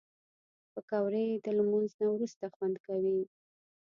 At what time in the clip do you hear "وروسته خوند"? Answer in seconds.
2.13-2.75